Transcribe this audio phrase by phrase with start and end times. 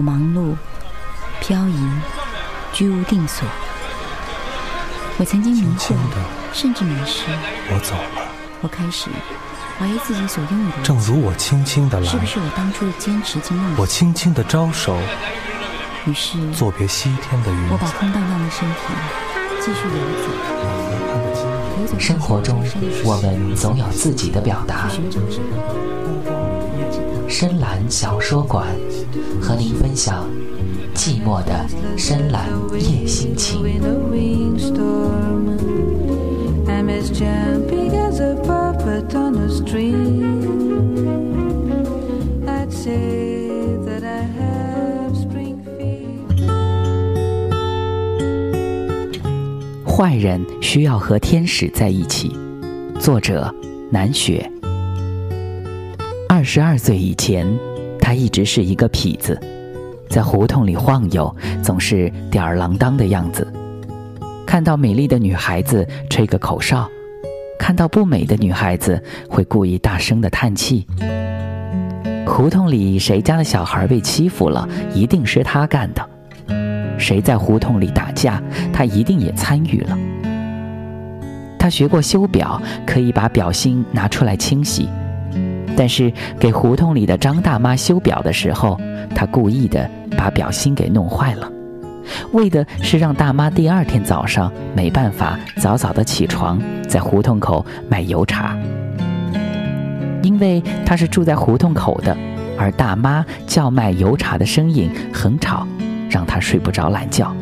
[0.00, 0.56] 我忙碌、
[1.42, 1.76] 漂移、
[2.72, 3.46] 居无定所。
[5.18, 5.94] 我曾经迷惑，
[6.54, 7.24] 甚至迷失。
[7.68, 8.22] 我走了。
[8.62, 9.10] 我开始
[9.78, 10.82] 怀疑自己所拥有的。
[10.82, 13.74] 正如我轻轻的来，是不是我当初的坚持经梦？
[13.76, 14.96] 我轻轻的招手。
[16.06, 17.68] 于是，作别西天的云。
[17.68, 18.76] 我把空荡荡的身体
[19.60, 19.92] 继续游
[21.92, 21.98] 走。
[21.98, 22.64] 生活中，
[23.04, 24.88] 我们总有自己的表达。
[27.28, 28.66] 深蓝小说馆，
[29.40, 30.28] 和您分享
[30.94, 33.60] 寂寞的深蓝夜心情。
[49.86, 52.34] 坏人需要和天使在一起。
[52.98, 53.54] 作者：
[53.90, 54.50] 南雪。
[56.26, 57.46] 二十二岁以前，
[58.10, 59.40] 他一直是一个痞子，
[60.08, 61.32] 在胡同里晃悠，
[61.62, 63.46] 总是吊儿郎当的样子。
[64.44, 66.90] 看到美丽的女孩子，吹个口哨；
[67.56, 70.84] 看到不美的女孩子，会故意大声的叹气。
[72.26, 76.04] 胡同里谁家的小孩被欺负了，一定是他干的。
[76.98, 79.96] 谁在胡同里打架，他一定也参与了。
[81.60, 84.88] 他学过修表，可以把表芯拿出来清洗。
[85.80, 88.78] 但是给胡同里的张大妈修表的时候，
[89.14, 91.50] 他故意的把表芯给弄坏了，
[92.32, 98.54] 为的是让大妈第二天早上没办法早早的起床，在胡同口买油茶。
[100.22, 102.14] 因为他是住在胡同口的，
[102.58, 105.66] 而大妈叫卖油茶的声音很吵。
[106.10, 107.34] 让他睡不着懒觉。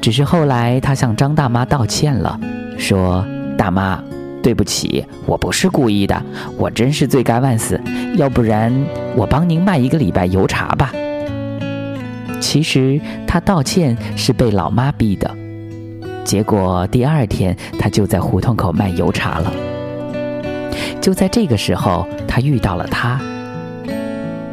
[0.00, 2.40] 只是后来他向张大妈道歉了，
[2.78, 3.26] 说
[3.58, 4.00] ：“大妈，
[4.46, 6.22] 对不起，我不是故意的，
[6.56, 7.80] 我真是罪该万死。
[8.16, 8.72] 要不然
[9.16, 10.92] 我帮您卖一个礼拜油茶吧。”
[12.40, 15.28] 其实他道歉是被老妈逼的。
[16.22, 19.52] 结果第二天他就在胡同口卖油茶了。
[21.00, 23.20] 就在这个时候，他遇到了他。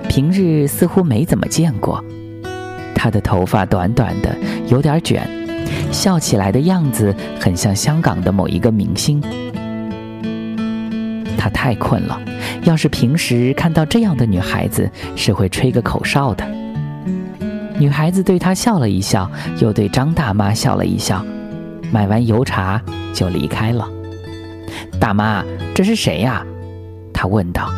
[0.10, 2.04] 平日似乎没怎么见过。
[2.96, 4.36] 他的头发短短的，
[4.66, 5.22] 有点卷，
[5.92, 9.22] 笑起来的样子很像香港的某一个明星。
[11.44, 12.18] 他太困了，
[12.64, 16.48] 要是平时看到这样的女孩子，是会吹个口哨的。
[17.78, 21.22] 女孩子对他笑了一笑，又对张大妈笑了一笑，
[21.92, 22.82] 买完油茶
[23.14, 23.86] 就离开了。
[25.02, 25.44] 大妈，
[25.76, 26.46] 这是谁呀？
[27.14, 27.70] 他问道。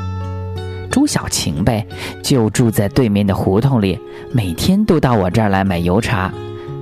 [0.92, 1.88] 朱小晴呗，
[2.22, 4.00] 就住在对面的胡同里，
[4.32, 6.32] 每天都到我这儿来买油茶。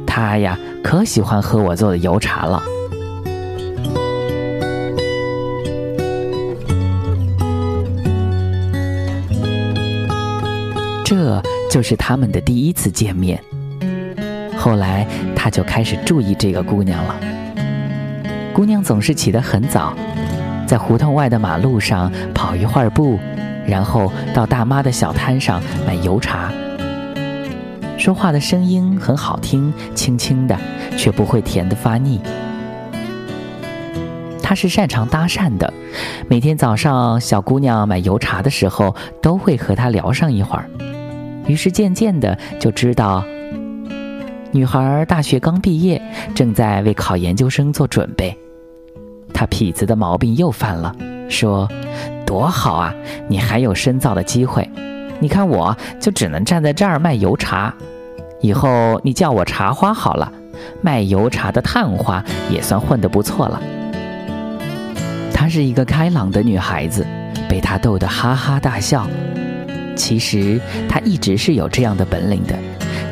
[0.05, 2.61] 她呀，可喜欢喝我做的油茶了。
[11.13, 13.40] 这就是他们的第一次见面。
[14.57, 17.16] 后来他就开始注意这个姑娘了。
[18.51, 19.94] 姑娘总是起得很早，
[20.66, 23.19] 在胡同外的马路上跑一会儿步。
[23.68, 26.51] 然后到大妈的小摊上买油茶，
[27.95, 30.57] 说话的声音很好听，轻轻的，
[30.97, 32.19] 却不会甜得发腻。
[34.41, 35.72] 他是擅长搭讪的，
[36.28, 40.68] 每天早上小姑娘买油茶的时候，都会和他聊上一会儿。
[41.48, 43.24] 于是渐渐的就知道，
[44.52, 46.02] 女孩大学刚毕业，
[46.34, 48.38] 正在为考研究生做准备。
[49.34, 50.96] 他痞子的毛病又犯了，
[51.30, 51.70] 说。
[52.26, 52.96] 多好啊！
[53.28, 54.68] 你还有深造的机会。
[55.20, 57.72] 你看，我就只能站在这儿卖油茶。
[58.42, 60.31] 以后你叫我茶花好了，
[60.81, 63.62] 卖油茶的探花也算混得不错了。
[65.31, 67.06] 她是一个开朗的女孩子，
[67.48, 69.06] 被他逗得哈哈大笑。
[69.96, 70.59] 其实
[70.90, 72.58] 他一直是有这样的本领的，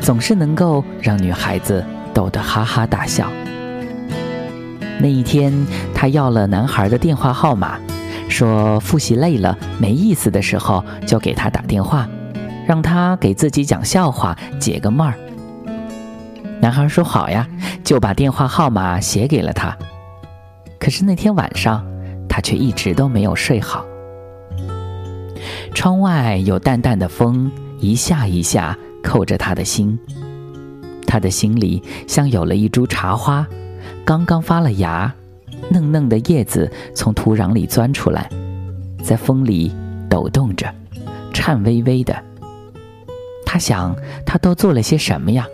[0.00, 3.30] 总是能够让女孩子逗得哈哈大笑。
[5.00, 5.52] 那一天，
[5.94, 7.78] 他要了男孩的电话号码。
[8.28, 12.08] 说复习累了没意思的时候，就给他打电话，
[12.66, 15.12] 让他给自己讲笑话解个闷儿。
[16.58, 17.46] 男孩说好呀，
[17.84, 19.76] 就把电话号码写给了他。
[20.78, 21.84] 可是那天晚上，
[22.26, 23.84] 他却一直都没有睡好。
[25.74, 29.98] 窗外有淡淡的风，一下一下扣着他的心。
[31.06, 33.46] 他的心里像有了一株茶花，
[34.04, 35.12] 刚刚发了芽。
[35.70, 38.28] 嫩嫩的叶子从土壤里钻出来，
[39.02, 39.72] 在风里
[40.08, 40.72] 抖动着，
[41.32, 42.14] 颤巍巍的。
[43.46, 43.94] 他想，
[44.26, 45.46] 他都做了些什么呀？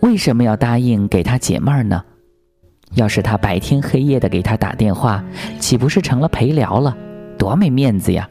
[0.00, 2.02] 为什么要答应给他解闷儿呢？
[2.94, 5.22] 要是他白天黑夜的给他打电话，
[5.60, 6.96] 岂不是成了陪聊了？
[7.38, 8.28] 多没面子呀！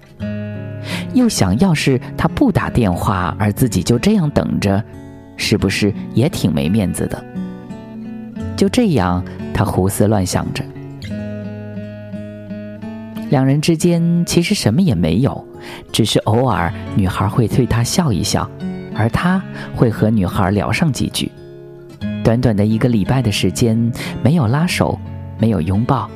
[1.14, 4.84] 又想要是他不打电话，而自己就这样等着，
[5.38, 7.24] 是不是也挺没面子的？
[8.56, 9.24] 就这样，
[9.54, 10.64] 他胡思乱想着。
[13.30, 15.48] 两人之间其实什么也没有，
[15.92, 18.50] 只是偶尔女孩会对他笑一笑，
[18.94, 19.42] 而他
[19.76, 21.32] 会和女孩聊上几句。
[22.24, 23.92] 短短的一个礼拜的时间，
[24.24, 25.00] 没有拉手，
[25.40, 26.08] 没有拥抱，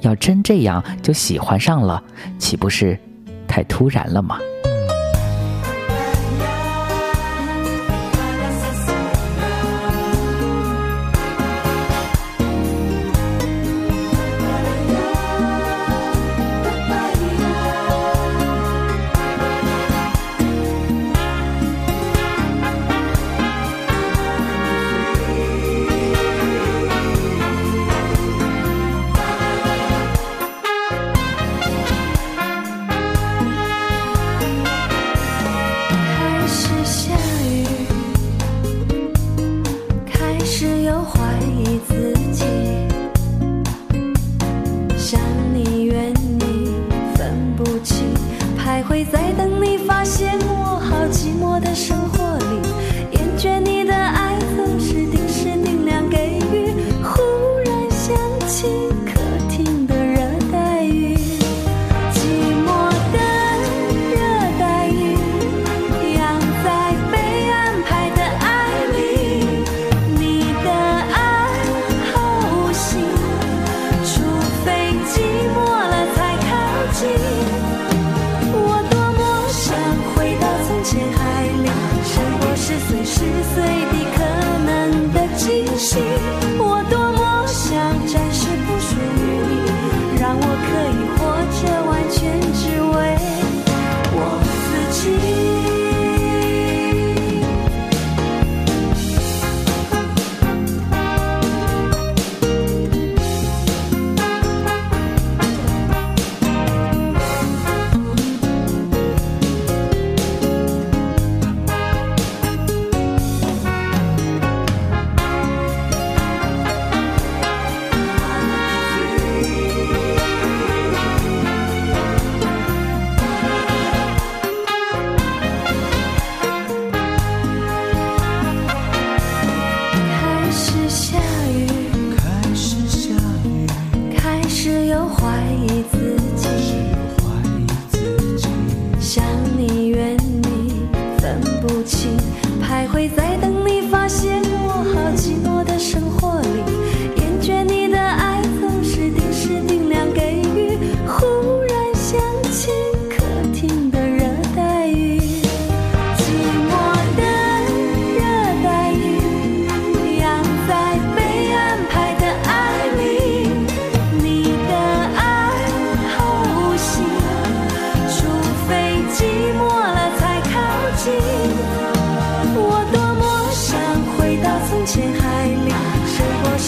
[0.00, 2.02] 要真这样就喜欢上了，
[2.38, 2.98] 岂不是
[3.50, 4.38] 太突然了吗？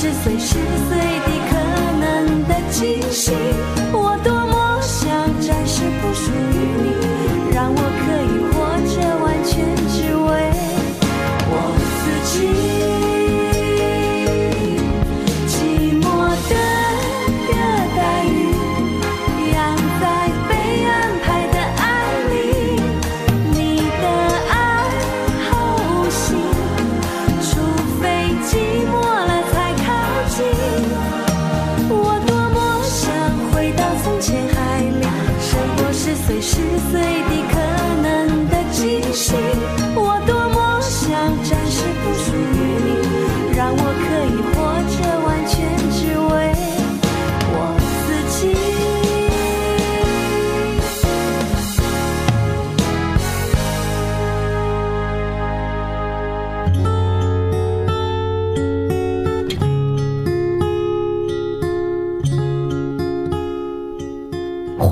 [0.02, 0.56] 是随时
[0.88, 1.56] 随地可
[2.00, 3.81] 能的惊喜。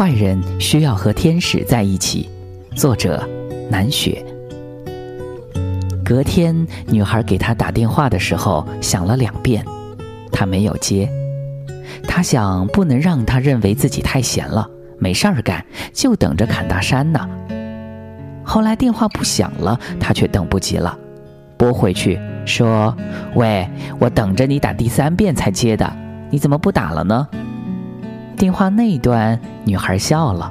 [0.01, 2.27] 坏人需要和天使在一起。
[2.75, 3.23] 作者：
[3.69, 4.25] 南雪。
[6.03, 9.63] 隔天，女孩给他打电话的时候响了两遍，
[10.33, 11.07] 他没有接。
[12.09, 14.67] 他想，不能让他认为自己太闲了，
[14.99, 17.29] 没事儿干，就等着砍大山呢。
[18.43, 20.99] 后来电话不响了，他却等不及了，
[21.59, 22.97] 拨回去说
[23.37, 25.93] ：“喂，我等着你打第三遍才接的，
[26.31, 27.29] 你怎么不打了呢？”
[28.41, 30.51] 电话那端，女孩笑了。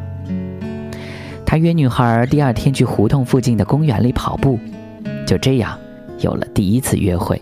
[1.43, 4.59] 他约女孩第二天去胡同附近的公园里跑步，
[5.25, 5.75] 就这样
[6.19, 7.41] 有了第一次约会。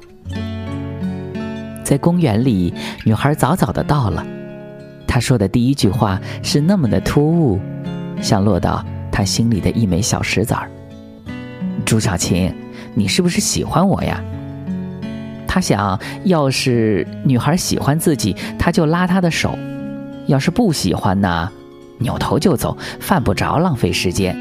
[1.83, 2.73] 在公园里，
[3.03, 4.25] 女孩早早的到了。
[5.05, 7.59] 她说的第一句话是那么的突兀，
[8.21, 10.71] 像落到他心里的一枚小石子儿。
[11.83, 12.55] 朱小琴，
[12.93, 14.23] 你是不是喜欢我呀？
[15.45, 19.49] 他想要是女孩喜欢自己，他就拉她的手；
[20.27, 21.49] 要是不喜欢呢，
[21.97, 24.37] 扭头就走，犯不着浪费时间。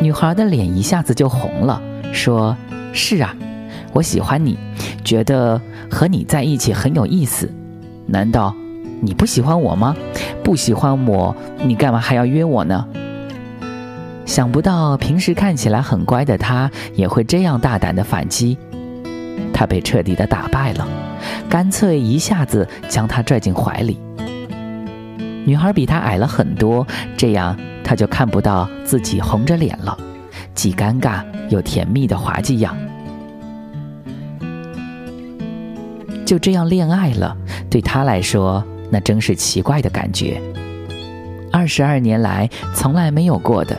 [0.00, 1.80] 女孩的脸一下子就红了，
[2.12, 2.56] 说
[2.92, 3.34] ：“是啊，
[3.92, 4.58] 我喜欢你，
[5.04, 5.60] 觉得
[5.90, 7.50] 和你在一起很有意思。
[8.06, 8.54] 难道
[9.00, 9.94] 你不喜欢我吗？
[10.42, 12.86] 不喜欢我，你干嘛还要约我呢？”
[14.26, 18.58] 想不到平时看起来很乖的他，也会这样大胆的反击。
[19.52, 20.88] 他被彻底的打败了，
[21.48, 23.98] 干脆一下子将她拽进怀里。
[25.44, 26.86] 女孩比他矮了很多，
[27.16, 29.96] 这样他就看不到自己红着脸了，
[30.54, 32.76] 既尴尬又甜蜜的滑稽样。
[36.24, 37.36] 就这样恋爱了，
[37.68, 40.40] 对他来说那真是奇怪的感觉。
[41.52, 43.78] 二十二年来从来没有过的。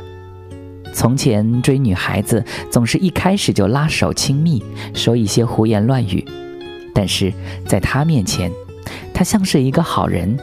[0.94, 2.42] 从前追女孩子
[2.72, 6.24] 总是一开始就拉手亲密，说一些胡言乱语，
[6.94, 7.34] 但是
[7.66, 8.50] 在他面前，
[9.14, 10.38] 他像是一个好人，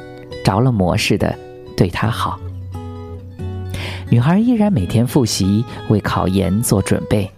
[0.44, 1.34] 着了魔似的
[1.76, 2.38] 对她好。
[4.10, 7.30] 女孩依然每天复习，为考研做准备。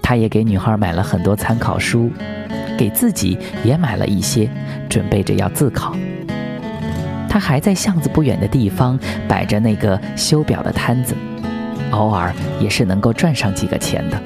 [0.00, 2.10] 他也给女孩买了很多参考书，
[2.78, 4.48] 给自己也买了一些，
[4.88, 5.94] 准备着要自考。
[7.28, 11.14] 他还在巷子不远的地方摆着那个修表的摊子。
[11.90, 14.22] 偶尔也是能够赚上几个钱的。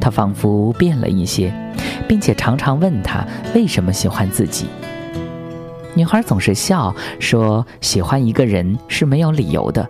[0.00, 1.52] 他仿佛变了一些，
[2.06, 4.66] 并且常常问他为什么喜欢自己。
[5.94, 9.88] 女孩总是笑说：“喜欢一个人是没有理由的。”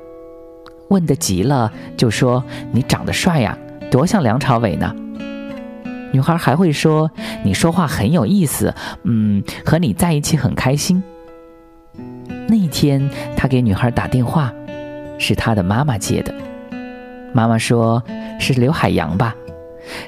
[0.88, 3.58] 问得急了，就说：“你长得帅呀，
[3.90, 4.94] 多像梁朝伟呢。”
[6.10, 7.10] 女孩还会说
[7.44, 11.02] ：“你说话很有意思，嗯，和你在一起很开心。”
[12.48, 14.50] 那一天，他给女孩打电话，
[15.18, 16.32] 是他的妈妈接的。
[17.34, 18.02] 妈妈说
[18.40, 19.34] ：“是刘海洋吧？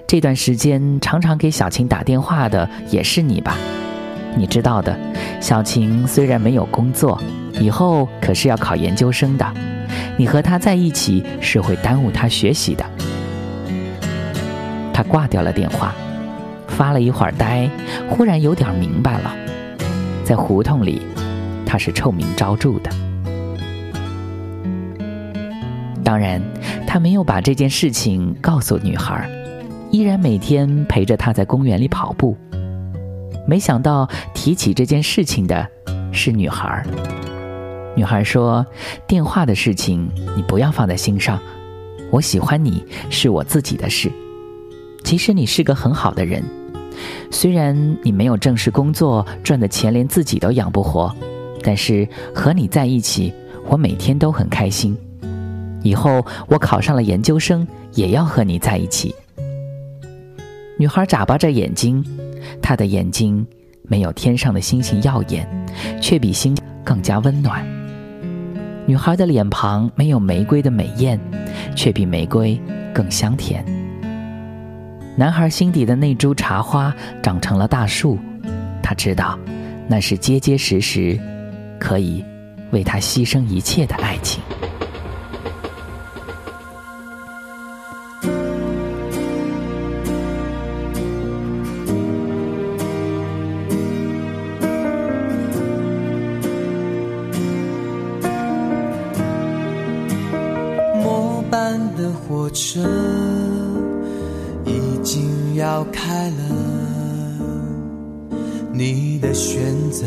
[0.06, 3.59] 这段时间常常给小晴打电话的也是你吧？
[4.37, 4.99] 你知道的，
[5.40, 7.20] 小晴虽然没有工作，
[7.60, 9.46] 以后可是要考研究生的。
[10.16, 12.84] 你和她在一起是会耽误她学习的。”
[14.92, 15.94] 他挂掉了电话，
[16.68, 17.68] 发了一会儿呆，
[18.08, 19.34] 忽然有点明白了，
[20.25, 21.02] 在胡同里，
[21.64, 22.90] 他是臭名昭著的。
[26.04, 26.40] 当然。
[26.87, 29.30] 他没有把这件事情告诉女孩，
[29.92, 32.37] 依然每天陪着她在公园里跑步。
[33.47, 35.66] 没想到提起这件事情的
[36.12, 36.85] 是女孩。
[37.97, 38.64] 女孩说
[39.06, 41.40] ：“电话的事情你不要放在心上，
[42.11, 44.11] 我喜欢你是我自己的事。
[45.02, 46.42] 其实你是个很好的人，
[47.30, 51.14] 虽然你没有正式工作，赚的钱连自己都养不活，
[51.62, 53.32] 但是和你在一起，
[53.66, 54.97] 我每天都很开心。”
[55.82, 59.14] 以后我考上了研究生，也要和你在一起。
[60.78, 62.04] 女孩眨巴着眼睛，
[62.62, 63.47] 他的眼睛
[63.82, 65.49] 没有天上的星星耀眼，
[66.00, 67.64] 却比星更加温暖。
[68.87, 71.20] 女孩的脸庞没有玫瑰的美艳，
[71.76, 72.61] 却比玫瑰
[72.92, 73.64] 更香甜。
[75.16, 78.18] 男孩心底的那株茶花长成了大树，
[78.82, 79.38] 他知道，
[79.87, 81.18] 那是结结实实，
[81.78, 82.25] 可以
[82.70, 84.42] 为他牺牲一切的爱情。
[102.60, 102.78] 车
[104.66, 106.42] 已经要开了，
[108.70, 110.04] 你的选择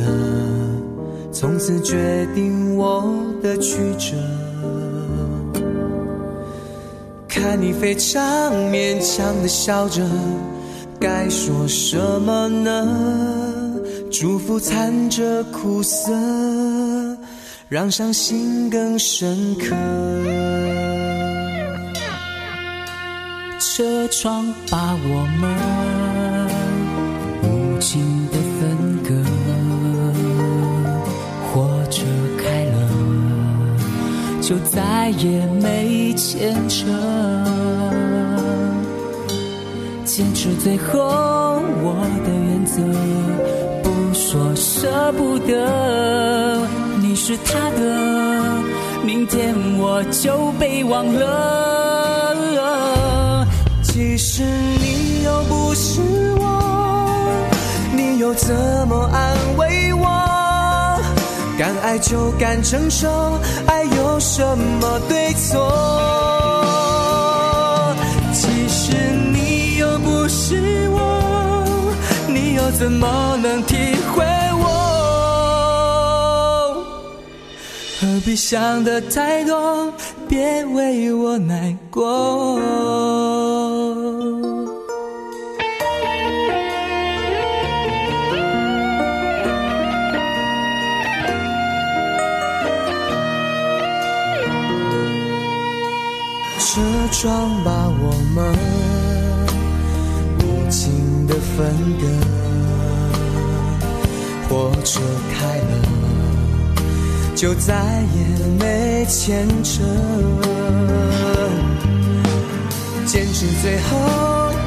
[1.31, 3.03] 从此决定我
[3.41, 4.15] 的曲折。
[7.27, 10.03] 看你非常勉强的笑着，
[10.99, 12.87] 该说什么呢？
[14.11, 16.13] 祝福掺着苦涩，
[17.67, 19.75] 让伤心更深刻。
[23.65, 25.43] 车窗把我们
[27.41, 28.61] 无情的分
[29.03, 29.09] 割，
[31.47, 32.03] 火车
[32.37, 32.75] 开了，
[34.41, 36.85] 就再也没牵扯。
[40.03, 40.99] 坚持最后
[41.81, 42.83] 我的原则，
[43.81, 46.61] 不说舍不得，
[47.01, 48.61] 你是他的。
[49.03, 51.72] 明天我就被忘了。
[53.93, 56.01] 其实你又不是
[56.39, 56.43] 我，
[57.95, 58.51] 你又怎
[58.87, 60.07] 么安慰我？
[61.59, 63.07] 敢爱就敢承受，
[63.67, 65.55] 爱有什么对错？
[68.33, 68.95] 其实
[69.31, 71.93] 你又不是我，
[72.27, 73.75] 你又怎么能体
[74.11, 74.25] 会
[74.57, 74.65] 我？
[78.01, 79.93] 何必想得太多，
[80.27, 83.42] 别为我难过。
[97.13, 98.43] 车窗把我们
[100.39, 102.07] 无情的分割，
[104.49, 104.99] 火车
[105.31, 105.71] 开了，
[107.35, 107.75] 就再
[108.15, 108.17] 也
[108.59, 109.83] 没牵扯。
[113.05, 113.89] 坚持最后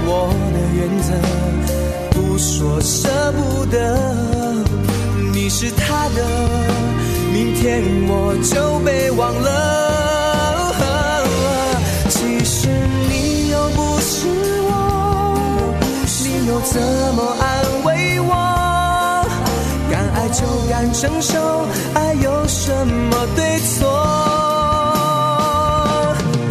[0.06, 1.08] 我的原则，
[2.12, 3.74] 不说舍不得。
[5.32, 6.24] 你是他的，
[7.32, 10.05] 明天我就被忘了。
[16.46, 16.80] 又怎
[17.14, 18.30] 么安慰我？
[19.90, 23.84] 敢爱就敢承受，爱有什么对错？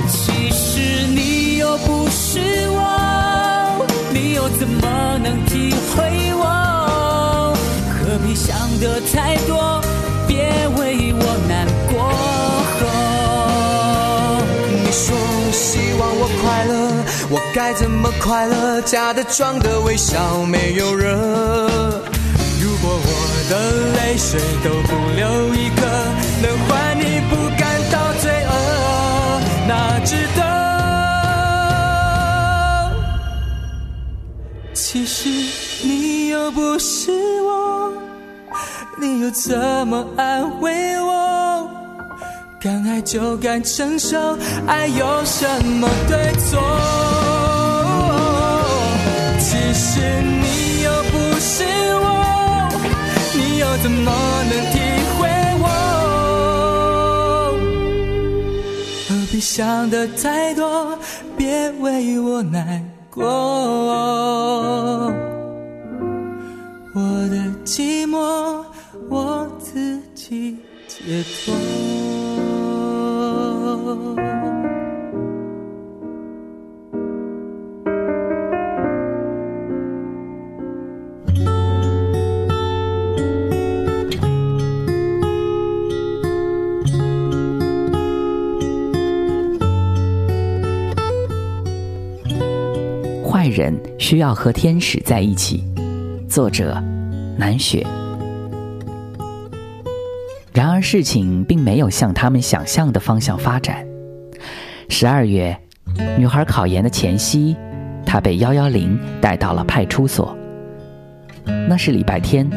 [0.09, 7.55] 其实你又不是我，你又怎么能体会我？
[8.03, 9.81] 何必想得太多，
[18.05, 18.79] 么快乐？
[18.81, 21.09] 假的装的微笑没有热。
[22.61, 23.09] 如果我
[23.49, 23.57] 的
[23.97, 25.81] 泪水都不留一颗，
[26.43, 28.51] 能换你不感到罪恶，
[29.67, 30.39] 那值得。
[34.75, 35.27] 其实
[35.83, 37.91] 你又不是我，
[39.01, 41.67] 你又怎么安慰我？
[42.61, 44.37] 敢爱就敢承受，
[44.67, 46.61] 爱有什么对错？
[59.55, 60.99] 想的太多，
[61.37, 63.23] 别为我难过。
[66.93, 68.61] 我的寂寞，
[69.09, 70.57] 我自己
[70.89, 71.53] 解脱。
[93.55, 95.63] 人需要和天使在一起。
[96.27, 96.73] 作者：
[97.37, 97.87] 南雪。
[100.51, 103.85] 然而事情并没有向他们想象的方向发展。
[104.89, 105.57] 十二月，
[106.17, 107.55] 女孩考研的前夕，
[108.05, 110.37] 她被幺幺零带到了派出所。
[111.45, 112.49] 那是礼拜天，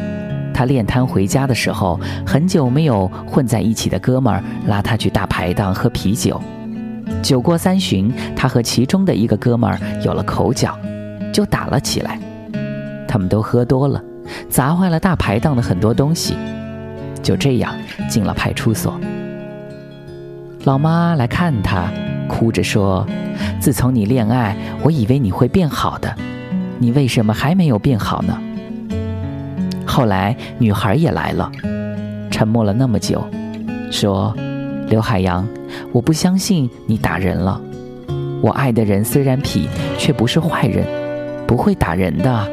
[0.53, 6.41] 她练摊回家的时候，很久没有混在一起的哥们儿拉她去大排档喝啤酒。
[7.21, 10.77] 酒过三巡，她和其中的一个哥们儿有了口角，
[11.33, 12.19] 就打了起来。
[13.07, 14.01] 他们都喝多了，
[14.49, 16.35] 砸坏了大排档的很多东西。
[17.21, 17.75] 就这样
[18.09, 18.99] 进了派出所。
[20.63, 21.91] 老妈来看他，
[22.27, 23.05] 哭着说
[23.59, 26.13] ：“自从你恋爱，我以为你会变好的，
[26.77, 28.39] 你为什么还没有变好呢？”
[29.85, 31.51] 后来女孩也来了，
[32.29, 33.25] 沉默了那么久，
[33.91, 34.33] 说
[34.87, 35.47] ：“刘海洋，
[35.91, 37.59] 我不相信你打人了。
[38.41, 40.85] 我爱的人虽然痞，却不是坏人，
[41.49, 42.51] 不会打人的。”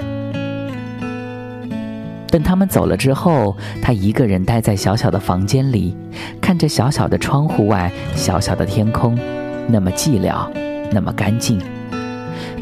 [2.32, 5.94] 等他们走了之后，他一个人待在小小的房间里，
[6.40, 9.18] 看着小小的窗户外小小的天空，
[9.68, 10.48] 那么寂寥，
[10.90, 11.60] 那么干净，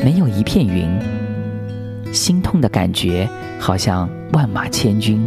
[0.03, 0.91] 没有一片云。
[2.13, 3.29] 心痛的感觉
[3.61, 5.25] 好像万马千军，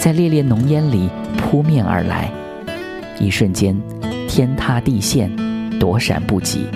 [0.00, 2.28] 在烈烈浓烟里扑面而来，
[3.20, 3.80] 一瞬间
[4.28, 5.30] 天塌地陷，
[5.78, 6.66] 躲闪不及。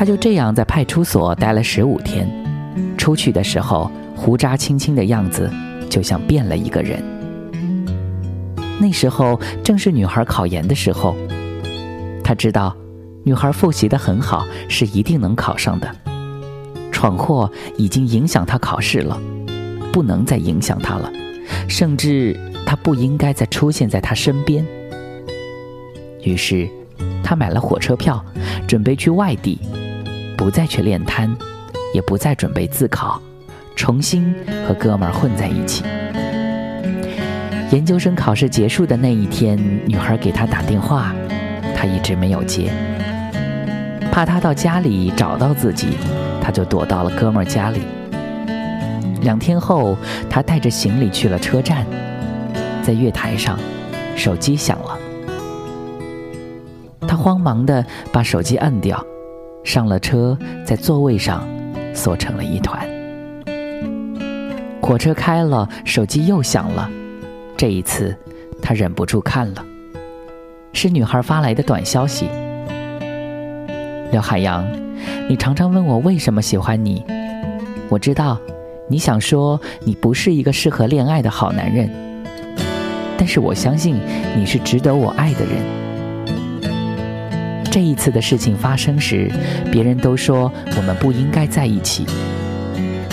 [0.00, 2.26] 他就这样在派出所待了十五天，
[2.96, 3.90] 出去的时候。
[4.16, 5.50] 胡渣青青的样子，
[5.90, 7.02] 就像变了一个人。
[8.78, 11.14] 那时候正是女孩考研的时候，
[12.24, 12.74] 他知道，
[13.24, 15.94] 女孩复习的很好，是一定能考上的。
[16.90, 19.20] 闯祸已经影响他考试了，
[19.92, 21.12] 不能再影响他了，
[21.68, 24.64] 甚至他不应该再出现在他身边，
[26.22, 26.66] 于是，
[27.22, 28.22] 他买了火车票，
[28.66, 29.58] 准备去外地，
[30.40, 31.36] 不再去练摊，
[31.92, 33.20] 也不再准备自考，
[33.76, 34.34] 重新
[34.66, 35.84] 和哥们儿混在一起。
[37.70, 41.14] 研究生考试结束的那一天，女孩给他打电话，
[41.76, 42.72] 他一直没有接。
[44.10, 45.88] 怕他到家里找到自己，
[46.40, 47.82] 他就躲到了哥们儿家里。
[49.20, 49.94] 两天后，
[50.30, 51.84] 他带着行李去了车站，
[52.82, 53.58] 在月台上，
[54.16, 54.98] 手机响了。
[57.06, 59.04] 他慌忙的把手机按掉，
[59.64, 61.46] 上了车，在座位上
[61.94, 62.88] 缩成了一团。
[64.82, 66.90] 火车开了，手机又响了。
[67.56, 68.16] 这一次，
[68.60, 69.64] 他忍不住看了，
[70.72, 72.28] 是女孩发来的短消息。
[74.10, 74.66] 刘海洋，
[75.28, 77.04] 你常常问我为什么喜欢你，
[77.88, 78.38] 我知道，
[78.88, 81.88] 你想说你不是一个适合恋爱的好男人，
[83.16, 84.00] 但是我相信
[84.36, 85.89] 你是值得我爱的人。
[87.70, 89.30] 这一次的事情发生时，
[89.70, 92.04] 别人都说我们不应该在一起，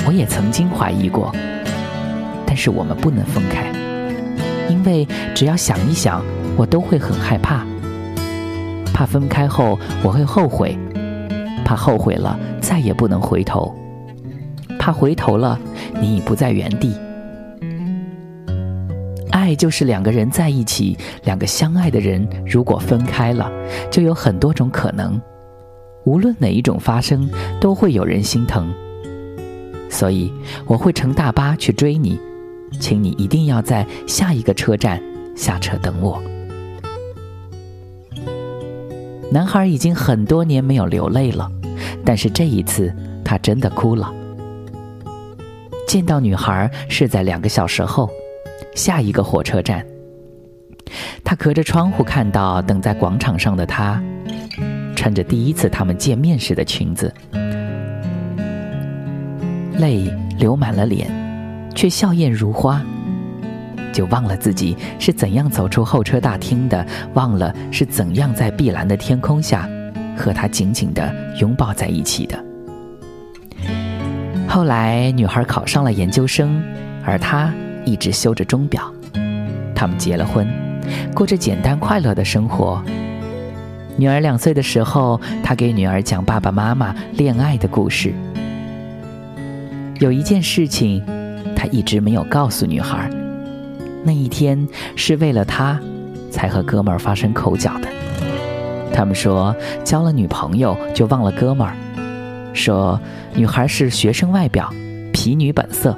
[0.05, 1.31] 我也曾经怀疑过，
[2.43, 3.71] 但是我们不能分开。
[4.67, 6.23] 因为只要想一想，
[6.55, 7.63] 我都会很害怕，
[8.91, 10.75] 怕分开后我会后悔，
[11.63, 13.73] 怕后悔了再也不能回头，
[14.79, 15.59] 怕回头了
[16.01, 16.95] 你已不在原地。
[19.47, 23.49] 爱就是两个人在一起，两个相爱的人如果分开了，
[23.89, 25.19] 就有很多种可能，
[26.03, 27.29] 无论哪一种发生，
[27.61, 28.69] 都会有人心疼。
[29.89, 30.33] 所以
[30.65, 32.19] 我会乘大巴去追你。
[32.77, 35.01] 请你一定要在下一个车站
[35.33, 36.21] 下车等我。
[39.31, 41.49] 男孩已经很多年没有流泪了，
[42.03, 44.13] 但是这一次他真的哭了。
[45.87, 48.09] 见到女孩是在两个小时后，
[48.77, 49.85] 下一个火车站。
[51.21, 54.01] 他隔着窗户看到等在广场上的她，
[54.95, 57.13] 穿着第一次他们见面时的裙子，
[59.77, 61.11] 泪流满了脸。
[61.75, 62.83] 却笑靥如花，
[63.93, 69.69] 就忘了自己是怎样走出候车大厅的，忘了是怎样在碧蓝的天空下
[70.17, 72.43] 和他紧紧的拥抱在一起的。
[74.47, 76.59] 后来，女孩考上了研究生，
[77.05, 77.53] 而他
[77.87, 78.93] 一直修着钟表。
[79.73, 80.47] 他们结了婚，
[81.15, 82.83] 过着简单快乐的生活。
[83.95, 88.13] 女儿两岁的时候，他给女儿讲爸爸妈妈恋爱的故事。
[89.99, 91.01] 有一件事情。
[91.55, 93.09] 他一直没有告诉女孩，
[94.03, 95.79] 那一天是为了他，
[96.29, 97.87] 才和哥们儿发生口角的。
[98.93, 101.73] 他们说交了女朋友就忘了哥们儿，
[102.53, 102.99] 说
[103.33, 104.71] 女孩是学生外表，
[105.11, 105.97] 皮女本色。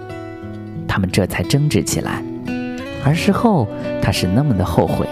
[1.00, 2.22] 他们这才争执起来，
[3.06, 3.66] 而事后
[4.02, 5.08] 他是那么的后悔。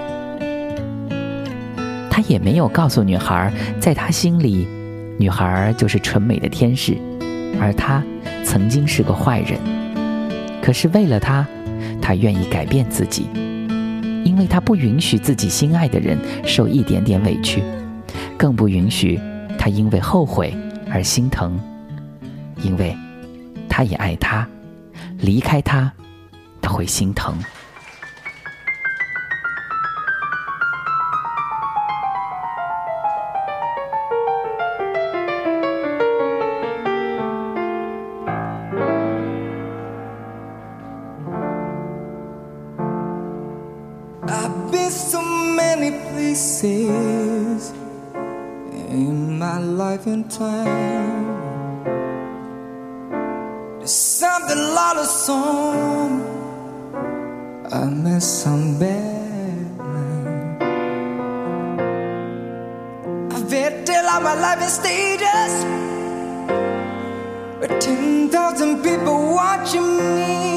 [2.12, 4.68] 他也没有告诉女孩，在他心里，
[5.18, 6.98] 女孩就是纯美的天使，
[7.62, 8.04] 而他
[8.44, 9.58] 曾经是个坏人。
[10.62, 11.48] 可是为了他，
[12.02, 13.30] 他愿意改变自己，
[14.26, 17.64] 因为他不允许自己心爱的人受一点点委屈，
[18.38, 19.18] 更不允许
[19.58, 20.54] 他因为后悔
[20.92, 21.58] 而心疼，
[22.62, 22.94] 因为
[23.70, 24.46] 他也爱他，
[25.20, 25.92] 离开他，
[26.62, 27.38] 他会心疼。
[50.08, 51.27] in time.
[54.48, 54.74] Something
[55.06, 56.22] song.
[57.72, 59.68] I met some bad.
[63.34, 63.50] I've
[63.86, 65.54] till all my life in stages.
[67.60, 70.57] With 10,000 people watching me.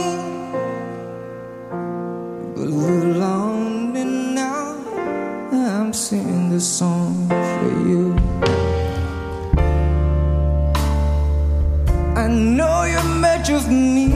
[13.52, 14.12] Of me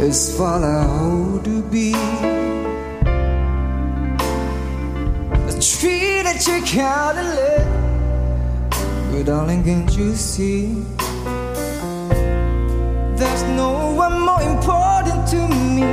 [0.00, 1.94] is what I hope to be.
[5.48, 7.66] A tree that you can't let,
[9.10, 10.84] but darling, can't you see?
[13.18, 15.40] There's no one more important to
[15.76, 15.92] me.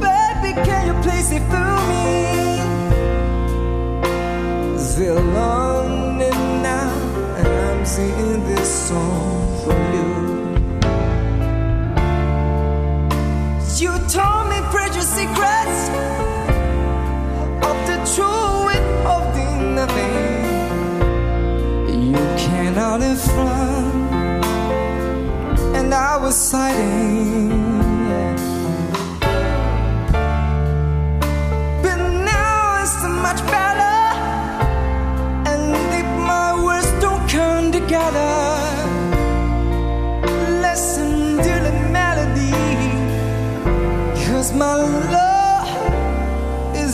[0.00, 2.06] Baby, can you please see through me?
[4.78, 6.30] Still lonely
[6.62, 6.90] now,
[7.38, 9.35] and I'm singing this song
[15.16, 15.80] secrets
[17.68, 20.94] of the truth true withholding nothing.
[22.12, 24.44] You came out in front,
[25.76, 27.55] and I was hiding.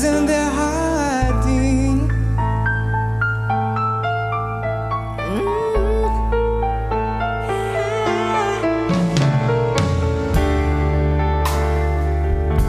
[0.03, 2.09] There hiding.
[5.19, 5.47] Mm.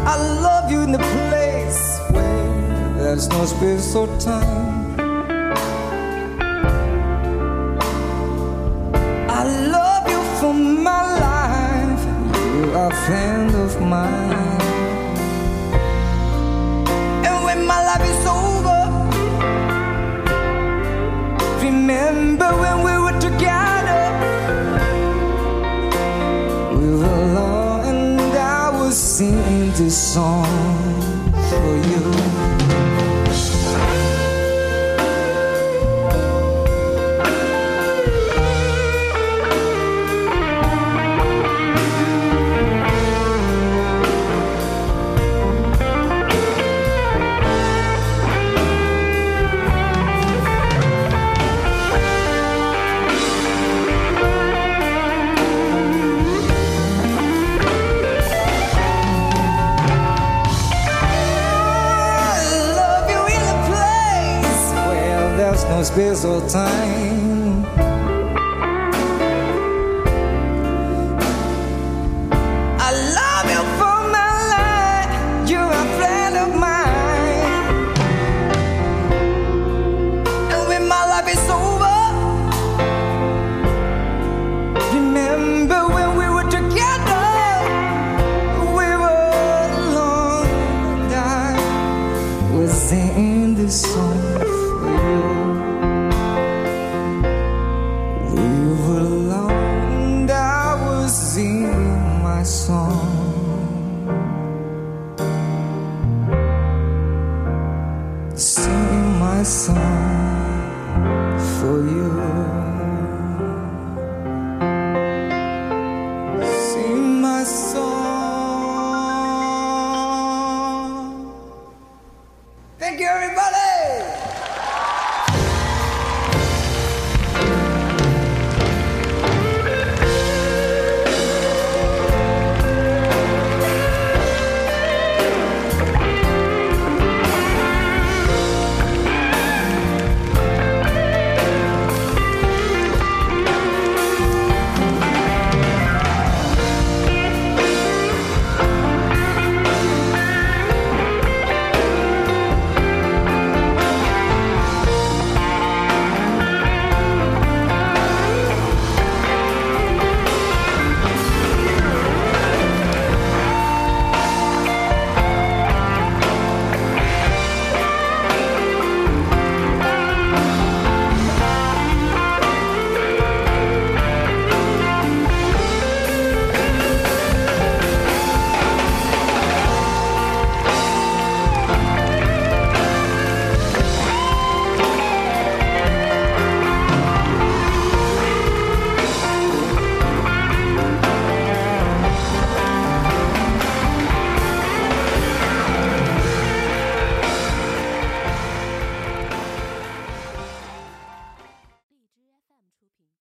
[0.06, 5.00] I love you in the place where there's no space or time.
[9.28, 12.04] I love you for my life.
[12.56, 14.72] You are a friend of mine.
[21.84, 24.04] Remember when we were together.
[26.80, 30.48] We were alone and I was singing this song
[31.50, 32.03] for you.
[94.84, 95.33] For you.